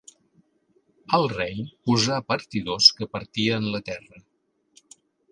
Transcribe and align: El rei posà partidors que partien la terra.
El 1.17 1.25
rei 1.33 1.59
posà 1.89 2.17
partidors 2.31 2.87
que 3.01 3.07
partien 3.17 3.67
la 3.75 3.83
terra. 3.91 4.23